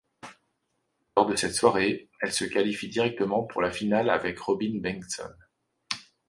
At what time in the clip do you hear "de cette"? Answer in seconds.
1.27-1.53